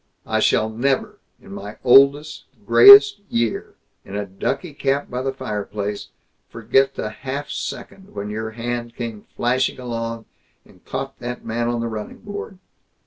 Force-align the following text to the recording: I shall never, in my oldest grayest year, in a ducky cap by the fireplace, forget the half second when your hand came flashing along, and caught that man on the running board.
I 0.25 0.39
shall 0.39 0.67
never, 0.67 1.19
in 1.39 1.51
my 1.53 1.77
oldest 1.83 2.45
grayest 2.65 3.19
year, 3.29 3.75
in 4.03 4.15
a 4.15 4.25
ducky 4.25 4.73
cap 4.73 5.11
by 5.11 5.21
the 5.21 5.31
fireplace, 5.31 6.07
forget 6.49 6.95
the 6.95 7.11
half 7.11 7.51
second 7.51 8.15
when 8.15 8.31
your 8.31 8.49
hand 8.49 8.95
came 8.95 9.27
flashing 9.35 9.79
along, 9.79 10.25
and 10.65 10.83
caught 10.85 11.19
that 11.19 11.45
man 11.45 11.67
on 11.67 11.81
the 11.81 11.87
running 11.87 12.17
board. 12.21 12.57